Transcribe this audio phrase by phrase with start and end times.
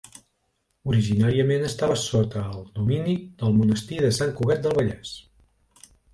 [0.93, 5.15] Originàriament estava sota el domini del monestir de Sant Cugat del Vallès.